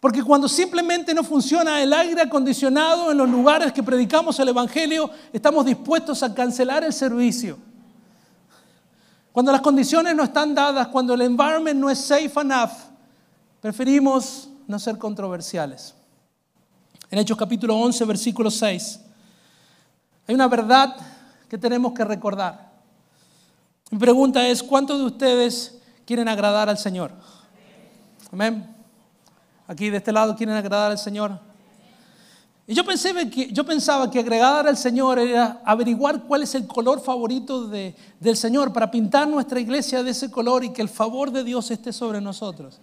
[0.03, 5.09] Porque cuando simplemente no funciona el aire acondicionado en los lugares que predicamos el Evangelio,
[5.31, 7.57] estamos dispuestos a cancelar el servicio.
[9.31, 12.71] Cuando las condiciones no están dadas, cuando el environment no es safe enough,
[13.61, 15.95] preferimos no ser controversiales.
[17.09, 18.99] En Hechos capítulo 11, versículo 6,
[20.27, 20.97] hay una verdad
[21.47, 22.73] que tenemos que recordar.
[23.89, 27.13] Mi pregunta es, ¿cuántos de ustedes quieren agradar al Señor?
[28.33, 28.82] Amén.
[29.73, 31.39] Aquí de este lado quieren agradar al Señor.
[32.67, 36.67] Y yo, pensé que, yo pensaba que agradar al Señor era averiguar cuál es el
[36.67, 40.89] color favorito de, del Señor para pintar nuestra iglesia de ese color y que el
[40.89, 42.79] favor de Dios esté sobre nosotros.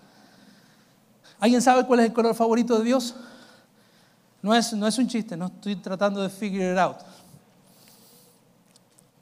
[1.39, 3.15] ¿Alguien sabe cuál es el color favorito de Dios?
[4.43, 6.97] No es, no es un chiste, no estoy tratando de figure it out.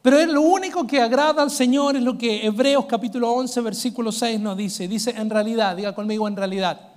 [0.00, 4.10] Pero es lo único que agrada al Señor, es lo que Hebreos capítulo 11, versículo
[4.10, 4.88] 6 nos dice.
[4.88, 6.87] Dice en realidad, diga conmigo en realidad.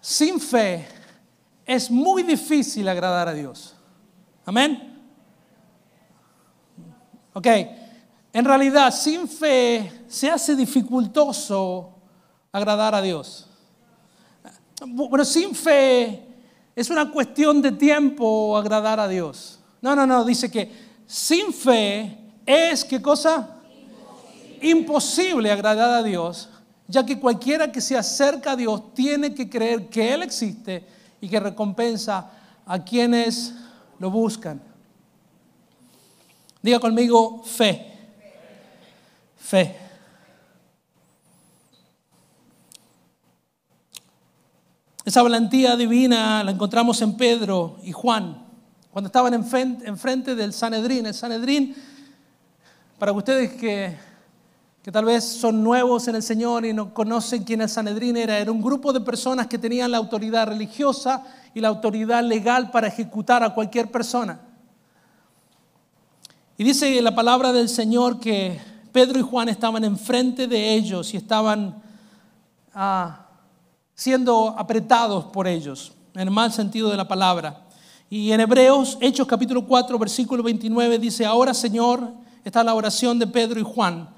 [0.00, 0.86] Sin fe
[1.66, 3.74] es muy difícil agradar a Dios.
[4.44, 4.96] Amén.
[7.34, 7.46] Ok,
[8.32, 11.94] En realidad, sin fe se hace dificultoso
[12.52, 13.46] agradar a Dios.
[14.86, 16.22] Bueno, sin fe
[16.76, 19.58] es una cuestión de tiempo agradar a Dios.
[19.80, 20.70] No, no, no, dice que
[21.06, 23.56] sin fe es, ¿qué cosa?
[24.60, 26.48] Imposible, Imposible agradar a Dios,
[26.88, 30.84] ya que cualquiera que se acerca a Dios tiene que creer que Él existe
[31.20, 32.30] y que recompensa
[32.64, 33.54] a quienes
[33.98, 34.60] lo buscan.
[36.62, 37.92] Diga conmigo fe.
[39.36, 39.76] Fe.
[45.04, 48.44] Esa valentía divina la encontramos en Pedro y Juan,
[48.90, 51.06] cuando estaban enfrente, del Sanedrín.
[51.06, 51.74] El Sanedrín,
[52.98, 53.96] para ustedes que,
[54.88, 58.38] que tal vez son nuevos en el Señor y no conocen quién el Sanedrín era,
[58.38, 62.88] era un grupo de personas que tenían la autoridad religiosa y la autoridad legal para
[62.88, 64.40] ejecutar a cualquier persona.
[66.56, 68.58] Y dice la palabra del Señor que
[68.90, 71.82] Pedro y Juan estaban enfrente de ellos y estaban
[72.72, 73.26] ah,
[73.94, 77.60] siendo apretados por ellos, en el mal sentido de la palabra.
[78.08, 82.10] Y en Hebreos, Hechos capítulo 4, versículo 29 dice, ahora Señor,
[82.42, 84.16] está la oración de Pedro y Juan,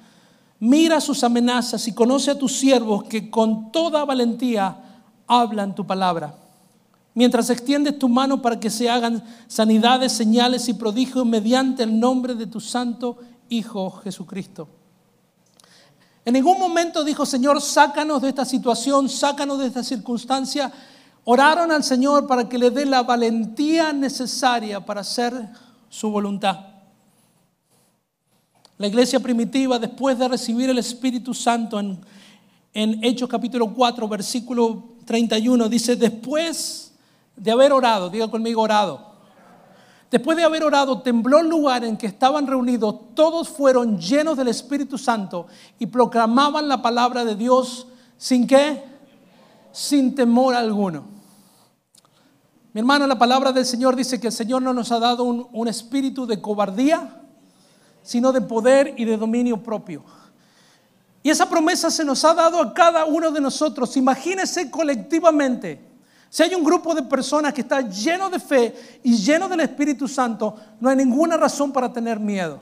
[0.61, 4.77] mira sus amenazas y conoce a tus siervos que con toda valentía
[5.27, 6.35] hablan tu palabra.
[7.15, 12.35] Mientras extiendes tu mano para que se hagan sanidades, señales y prodigios mediante el nombre
[12.35, 13.19] de tu santo
[13.49, 14.69] Hijo Jesucristo.
[16.25, 20.71] En ningún momento dijo, Señor, sácanos de esta situación, sácanos de esta circunstancia.
[21.25, 25.35] Oraron al Señor para que le dé la valentía necesaria para hacer
[25.89, 26.59] su voluntad.
[28.81, 32.01] La iglesia primitiva, después de recibir el Espíritu Santo en,
[32.73, 36.95] en Hechos capítulo 4, versículo 31, dice, después
[37.37, 39.11] de haber orado, diga conmigo orado,
[40.11, 43.15] Después de haber orado, tembló el lugar en que estaban reunidos.
[43.15, 45.47] Todos fueron llenos del Espíritu Santo
[45.79, 48.83] y proclamaban la palabra de Dios sin qué?
[49.73, 51.05] Sin temor alguno.
[52.73, 55.47] Mi hermano, la palabra del Señor dice que el Señor no nos ha dado un,
[55.53, 57.20] un espíritu de cobardía,
[58.03, 60.03] sino de poder y de dominio propio.
[61.23, 63.97] Y esa promesa se nos ha dado a cada uno de nosotros.
[63.97, 65.91] Imagínese colectivamente
[66.31, 70.07] si hay un grupo de personas que está lleno de fe y lleno del Espíritu
[70.07, 72.61] Santo, no hay ninguna razón para tener miedo.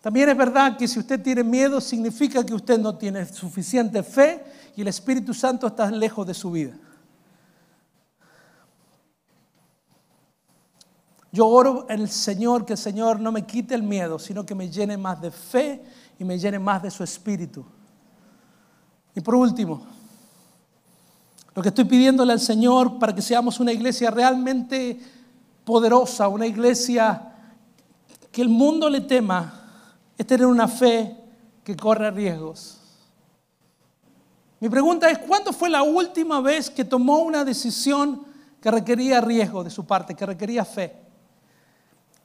[0.00, 4.42] También es verdad que si usted tiene miedo significa que usted no tiene suficiente fe
[4.74, 6.72] y el Espíritu Santo está lejos de su vida.
[11.36, 14.70] Yo oro el Señor que el Señor no me quite el miedo, sino que me
[14.70, 15.82] llene más de fe
[16.18, 17.62] y me llene más de su Espíritu.
[19.14, 19.82] Y por último,
[21.54, 24.98] lo que estoy pidiéndole al Señor para que seamos una iglesia realmente
[25.62, 27.34] poderosa, una iglesia
[28.32, 31.18] que el mundo le tema, es tener una fe
[31.62, 32.78] que corre riesgos.
[34.58, 38.24] Mi pregunta es, ¿cuándo fue la última vez que tomó una decisión
[38.58, 41.04] que requería riesgo de su parte, que requería fe?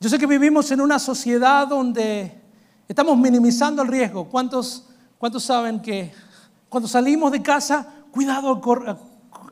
[0.02, 2.42] Yo sé que vivimos en una sociedad donde
[2.88, 4.28] estamos minimizando el riesgo.
[4.28, 4.88] ¿Cuántos,
[5.20, 6.12] cuántos saben que
[6.70, 8.60] cuando salimos de casa, cuidado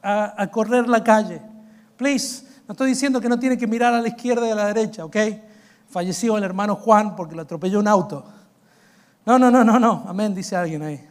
[0.02, 1.40] a, correr la calle.
[1.96, 4.66] Please, no estoy diciendo que no tiene que mirar a la izquierda y a la
[4.66, 5.18] derecha, ¿ok?
[5.88, 8.26] Falleció el hermano Juan porque lo atropelló un auto.
[9.28, 10.04] No, no, no, no, no.
[10.08, 11.08] Amén, dice alguien ahí.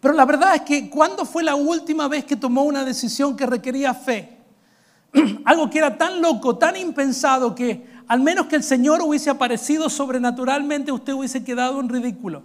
[0.00, 3.46] Pero la verdad es que ¿cuándo fue la última vez que tomó una decisión que
[3.46, 4.38] requería fe?
[5.44, 9.88] Algo que era tan loco, tan impensado que al menos que el Señor hubiese aparecido
[9.88, 12.42] sobrenaturalmente, usted hubiese quedado en ridículo.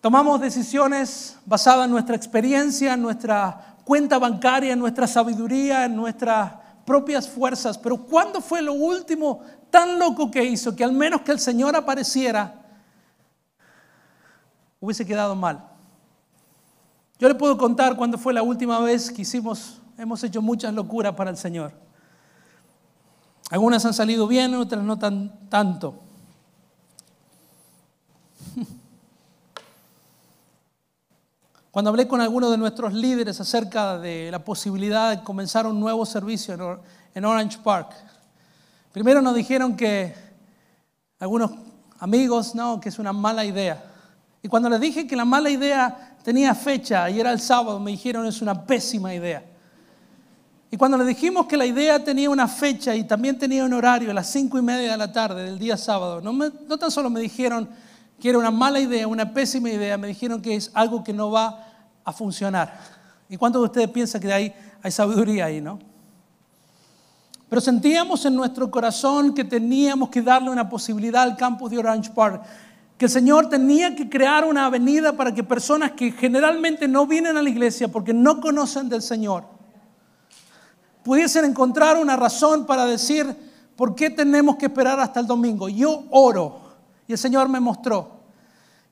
[0.00, 6.52] Tomamos decisiones basadas en nuestra experiencia, en nuestra cuenta bancaria, en nuestra sabiduría, en nuestras
[6.84, 7.78] propias fuerzas.
[7.78, 11.74] Pero ¿cuándo fue lo último tan loco que hizo que al menos que el Señor
[11.74, 12.66] apareciera,
[14.80, 15.70] hubiese quedado mal?
[17.18, 21.14] Yo le puedo contar cuándo fue la última vez que hicimos, hemos hecho muchas locuras
[21.14, 21.72] para el Señor.
[23.50, 26.00] Algunas han salido bien, otras no tan, tanto.
[31.70, 36.06] Cuando hablé con algunos de nuestros líderes acerca de la posibilidad de comenzar un nuevo
[36.06, 36.80] servicio
[37.14, 37.90] en Orange Park,
[38.92, 40.14] primero nos dijeron que
[41.18, 41.50] algunos
[41.98, 43.82] amigos, no, que es una mala idea.
[44.42, 47.90] Y cuando les dije que la mala idea tenía fecha y era el sábado, me
[47.90, 49.44] dijeron es una pésima idea.
[50.74, 54.10] Y cuando les dijimos que la idea tenía una fecha y también tenía un horario
[54.10, 57.08] a las cinco y media de la tarde del día sábado, no, no tan solo
[57.08, 57.68] me dijeron
[58.18, 61.30] que era una mala idea, una pésima idea, me dijeron que es algo que no
[61.30, 61.64] va
[62.04, 62.76] a funcionar.
[63.28, 64.52] ¿Y cuántos de ustedes piensan que hay,
[64.82, 65.78] hay sabiduría ahí, no?
[67.48, 72.10] Pero sentíamos en nuestro corazón que teníamos que darle una posibilidad al campus de Orange
[72.10, 72.42] Park.
[72.98, 77.36] Que el Señor tenía que crear una avenida para que personas que generalmente no vienen
[77.36, 79.53] a la iglesia porque no conocen del Señor,
[81.04, 83.36] pudiesen encontrar una razón para decir,
[83.76, 85.68] ¿por qué tenemos que esperar hasta el domingo?
[85.68, 86.60] Yo oro
[87.06, 88.14] y el Señor me mostró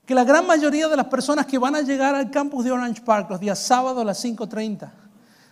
[0.05, 3.01] que la gran mayoría de las personas que van a llegar al campus de Orange
[3.01, 4.91] Park los días sábados a las 5.30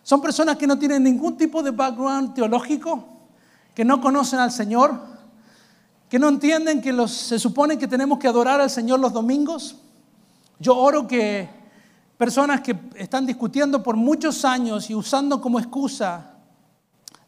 [0.04, 3.06] son personas que no tienen ningún tipo de background teológico,
[3.74, 5.00] que no conocen al Señor,
[6.10, 9.78] que no entienden que se supone que tenemos que adorar al Señor los domingos.
[10.60, 11.48] Yo oro que
[12.18, 16.31] personas que están discutiendo por muchos años y usando como excusa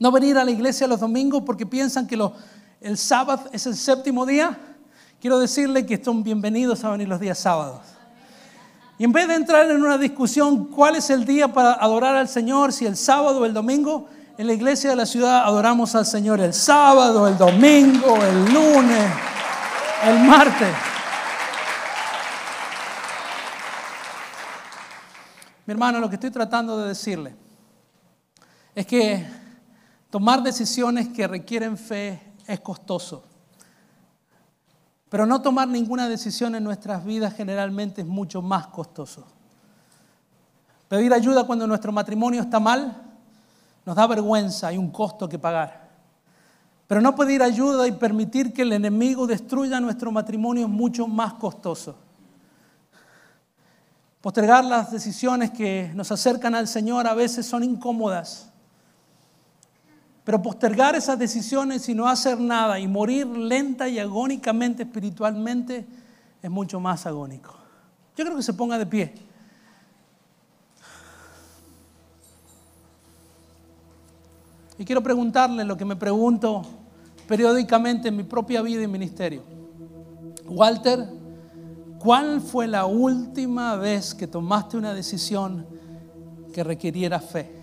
[0.04, 2.20] no venir a la iglesia los domingos porque piensan que
[2.82, 4.60] el sábado es el séptimo día,
[5.22, 7.80] quiero decirle que están bienvenidos a venir los días sábados.
[9.00, 12.28] Y en vez de entrar en una discusión cuál es el día para adorar al
[12.28, 16.06] Señor, si el sábado o el domingo, en la iglesia de la ciudad adoramos al
[16.06, 19.10] Señor el sábado, el domingo, el lunes,
[20.06, 20.76] el martes.
[25.66, 27.34] Mi hermano, lo que estoy tratando de decirle
[28.76, 29.43] es que
[30.14, 33.24] tomar decisiones que requieren fe es costoso.
[35.10, 39.26] Pero no tomar ninguna decisión en nuestras vidas generalmente es mucho más costoso.
[40.88, 42.96] Pedir ayuda cuando nuestro matrimonio está mal
[43.88, 45.90] nos da vergüenza, hay un costo que pagar.
[46.86, 51.34] Pero no pedir ayuda y permitir que el enemigo destruya nuestro matrimonio es mucho más
[51.34, 51.96] costoso.
[54.22, 58.53] Postergar las decisiones que nos acercan al Señor a veces son incómodas.
[60.24, 65.86] Pero postergar esas decisiones y no hacer nada y morir lenta y agónicamente espiritualmente
[66.42, 67.56] es mucho más agónico.
[68.16, 69.14] Yo creo que se ponga de pie.
[74.78, 76.64] Y quiero preguntarle lo que me pregunto
[77.28, 79.44] periódicamente en mi propia vida y ministerio.
[80.46, 81.08] Walter,
[82.00, 85.66] ¿cuál fue la última vez que tomaste una decisión
[86.54, 87.63] que requiriera fe?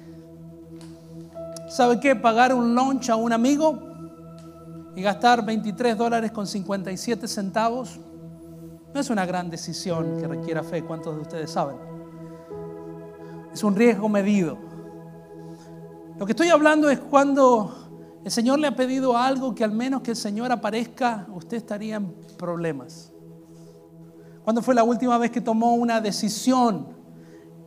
[1.70, 2.16] ¿Sabe qué?
[2.16, 3.78] Pagar un lunch a un amigo
[4.96, 8.00] y gastar 23 dólares con 57 centavos
[8.92, 11.76] no es una gran decisión que requiera fe, ¿cuántos de ustedes saben?
[13.52, 14.58] Es un riesgo medido.
[16.18, 20.02] Lo que estoy hablando es cuando el Señor le ha pedido algo que al menos
[20.02, 23.12] que el Señor aparezca, usted estaría en problemas.
[24.42, 26.88] ¿Cuándo fue la última vez que tomó una decisión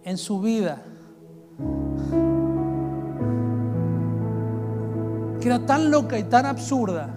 [0.03, 0.83] en su vida
[5.43, 7.09] que era tan loca y tan absurda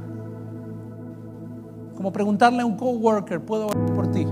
[1.94, 4.26] como preguntarle a un coworker, ¿puedo orar por ti?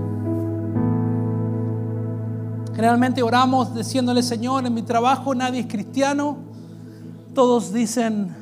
[2.75, 6.39] Generalmente oramos diciéndole, Señor, en mi trabajo nadie es cristiano,
[7.33, 8.35] todos dicen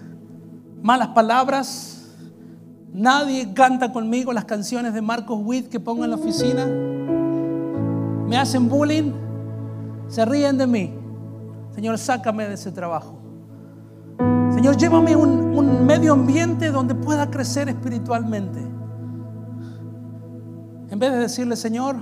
[0.81, 2.07] malas palabras,
[2.91, 6.65] nadie canta conmigo las canciones de Marcos Witt que pongo en la oficina,
[8.27, 9.11] me hacen bullying,
[10.07, 10.93] se ríen de mí.
[11.75, 13.22] Señor, sácame de ese trabajo.
[14.63, 18.61] Señor, llévame un, un medio ambiente donde pueda crecer espiritualmente.
[20.89, 21.97] En vez de decirle, Señor,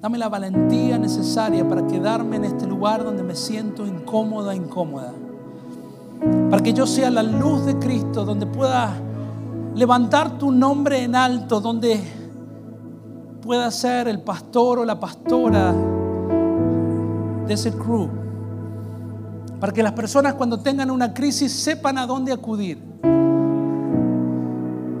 [0.00, 5.12] dame la valentía necesaria para quedarme en este lugar donde me siento incómoda, incómoda.
[6.50, 8.96] Para que yo sea la luz de Cristo, donde pueda
[9.76, 12.00] levantar tu nombre en alto, donde
[13.42, 15.72] pueda ser el pastor o la pastora
[17.46, 18.27] de ese crew
[19.60, 22.78] para que las personas cuando tengan una crisis sepan a dónde acudir.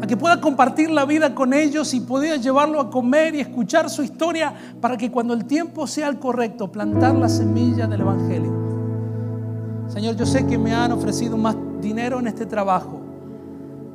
[0.02, 3.88] A que pueda compartir la vida con ellos y pueda llevarlo a comer y escuchar
[3.90, 8.52] su historia para que cuando el tiempo sea el correcto, plantar la semilla del Evangelio.
[9.88, 13.00] Señor, yo sé que me han ofrecido más dinero en este trabajo,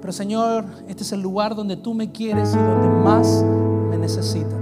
[0.02, 3.44] pero Señor, este es el lugar donde tú me quieres y donde más
[3.90, 4.60] me necesitas.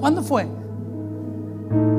[0.00, 0.57] ¿Cuándo fue?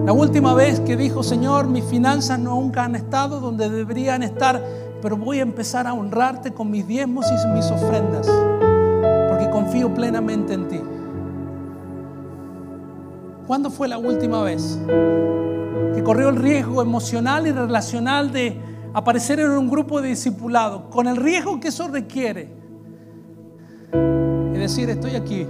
[0.06, 4.64] La última vez que dijo, Señor, mis finanzas nunca han estado donde deberían estar,
[5.02, 8.28] pero voy a empezar a honrarte con mis diezmos y mis ofrendas,
[9.30, 10.82] porque confío plenamente en ti.
[13.46, 14.80] ¿Cuándo fue la última vez
[15.94, 18.60] que corrió el riesgo emocional y relacional de
[18.94, 22.52] aparecer en un grupo de discipulados, con el riesgo que eso requiere?
[23.94, 25.46] Y decir, estoy aquí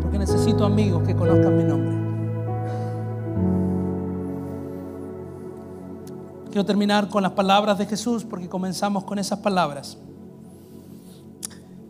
[0.00, 1.95] porque necesito amigos que conozcan mi nombre.
[6.56, 9.98] Quiero terminar con las palabras de Jesús porque comenzamos con esas palabras.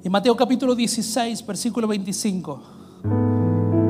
[0.03, 2.63] En Mateo capítulo 16, versículo 25,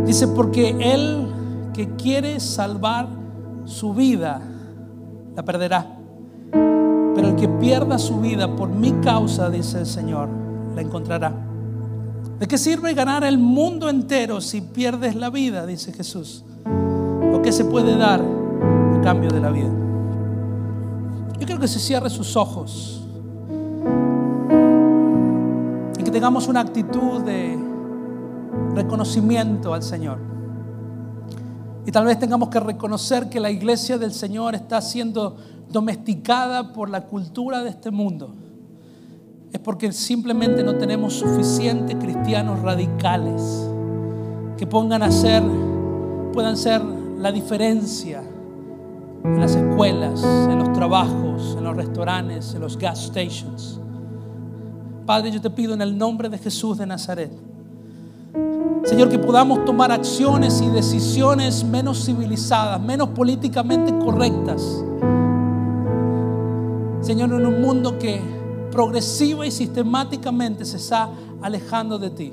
[0.05, 1.33] dice, porque el
[1.73, 3.09] que quiere salvar
[3.65, 4.43] su vida,
[5.35, 5.97] la perderá.
[6.51, 10.29] Pero el que pierda su vida por mi causa, dice el Señor,
[10.75, 11.33] la encontrará.
[12.39, 15.65] ¿De qué sirve ganar el mundo entero si pierdes la vida?
[15.65, 16.45] Dice Jesús.
[17.35, 19.86] ¿O qué se puede dar a cambio de la vida?
[21.47, 23.01] Quiero que se cierre sus ojos
[25.97, 27.57] y que tengamos una actitud de
[28.75, 30.19] reconocimiento al Señor.
[31.87, 35.37] Y tal vez tengamos que reconocer que la iglesia del Señor está siendo
[35.71, 38.35] domesticada por la cultura de este mundo.
[39.53, 43.71] Es porque simplemente no tenemos suficientes cristianos radicales
[44.59, 45.45] que pongan a ser,
[46.33, 48.25] puedan ser la diferencia
[49.35, 53.81] en las escuelas, en los trabajos, en los restaurantes, en los gas stations.
[55.05, 57.47] Padre, yo te pido en el nombre de Jesús de Nazaret
[58.87, 64.63] Señor, que podamos tomar acciones y decisiones menos civilizadas, menos políticamente correctas.
[67.01, 68.21] Señor, en un mundo que
[68.71, 71.11] progresiva y sistemáticamente se está
[71.43, 72.33] alejando de ti.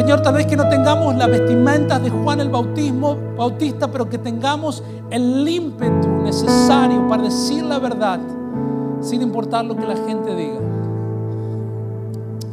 [0.00, 4.16] Señor, tal vez que no tengamos las vestimentas de Juan el Bautismo, Bautista, pero que
[4.16, 8.18] tengamos el ímpetu necesario para decir la verdad,
[9.02, 10.58] sin importar lo que la gente diga.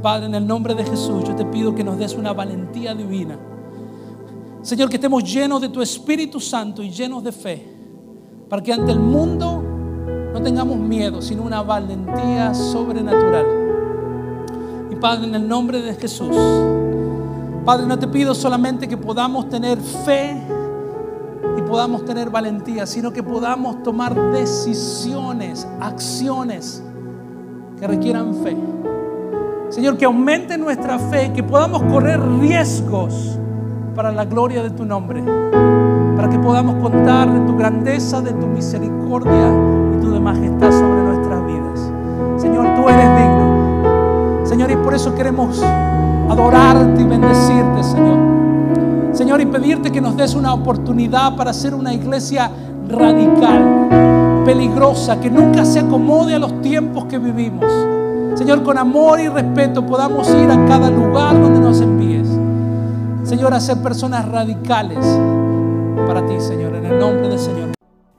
[0.01, 3.39] Padre, en el nombre de Jesús, yo te pido que nos des una valentía divina.
[4.61, 7.65] Señor, que estemos llenos de tu Espíritu Santo y llenos de fe,
[8.49, 9.63] para que ante el mundo
[10.33, 13.45] no tengamos miedo, sino una valentía sobrenatural.
[14.91, 16.35] Y Padre, en el nombre de Jesús,
[17.67, 20.41] Padre, no te pido solamente que podamos tener fe
[21.57, 26.81] y podamos tener valentía, sino que podamos tomar decisiones, acciones
[27.77, 28.55] que requieran fe.
[29.67, 33.37] Señor, que aumente nuestra fe, que podamos correr riesgos
[33.93, 35.21] para la gloria de tu nombre,
[36.15, 39.51] para que podamos contar de tu grandeza, de tu misericordia
[39.93, 41.91] y tu majestad sobre nuestras vidas.
[42.41, 44.45] Señor, tú eres digno.
[44.45, 45.61] Señor, y por eso queremos
[46.29, 48.17] adorarte y bendecirte, Señor.
[49.13, 52.51] Señor, y pedirte que nos des una oportunidad para ser una iglesia
[52.87, 57.65] radical, peligrosa, que nunca se acomode a los tiempos que vivimos
[58.37, 62.27] Señor, con amor y respeto podamos ir a cada lugar donde nos envíes.
[63.27, 65.03] Señor, a ser personas radicales
[66.05, 67.71] para ti, Señor, en el nombre del Señor.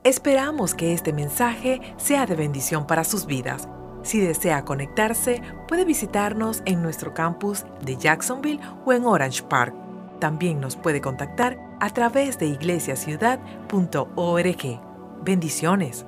[0.03, 3.69] Esperamos que este mensaje sea de bendición para sus vidas.
[4.03, 9.75] Si desea conectarse, puede visitarnos en nuestro campus de Jacksonville o en Orange Park.
[10.19, 14.81] También nos puede contactar a través de iglesiaciudad.org.
[15.23, 16.07] Bendiciones.